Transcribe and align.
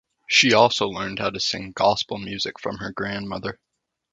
She 0.27 0.53
also 0.53 0.87
learned 0.87 1.19
how 1.19 1.29
to 1.29 1.39
sing 1.39 1.73
gospel 1.73 2.17
music 2.17 2.57
from 2.57 2.77
her 2.77 2.91
grandmother. 2.91 3.59